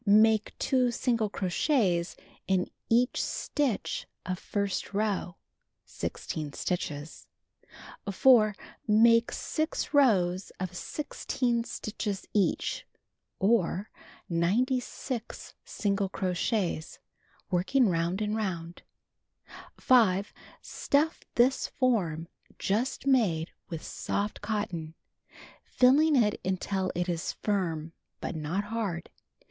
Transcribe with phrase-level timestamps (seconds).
[0.03, 2.15] Make 2 single crochets
[2.47, 5.35] in each stitch of first row
[5.85, 7.27] (16 stitches).
[8.11, 8.55] 4.
[8.87, 12.87] Make 6 rows of 16 stitches each,
[13.37, 13.91] or
[14.27, 16.97] 96 single crochets,
[17.51, 18.81] working round and round.
[19.79, 20.33] 5.
[20.63, 22.27] Stuff this form
[22.57, 24.95] just made with soft cotton,
[25.63, 29.11] filling it until it is firm but not hard.